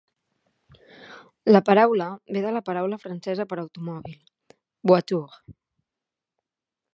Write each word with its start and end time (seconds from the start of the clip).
La 1.55 1.61
paraula 1.67 2.07
ve 2.37 2.41
de 2.45 2.53
la 2.55 2.63
paraula 2.69 2.99
francesa 3.03 3.47
per 3.53 3.59
"automòbil", 3.65 4.17
"voiture". 4.93 5.57